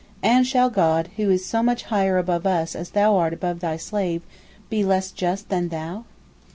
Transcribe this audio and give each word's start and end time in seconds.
And 0.23 0.47
shall 0.47 0.71
God, 0.71 1.09
who 1.17 1.29
is 1.29 1.45
so 1.45 1.61
much 1.61 1.83
higher 1.83 2.17
above 2.17 2.47
us 2.47 2.75
as 2.75 2.89
thou 2.89 3.17
art 3.17 3.33
above 3.33 3.59
thy 3.59 3.77
slave, 3.77 4.23
be 4.67 4.83
less 4.83 5.11
just 5.11 5.49
than 5.49 5.69
thou? 5.69 6.05